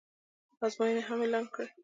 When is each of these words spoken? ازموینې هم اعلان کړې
ازموینې 0.65 1.01
هم 1.07 1.19
اعلان 1.23 1.45
کړې 1.53 1.69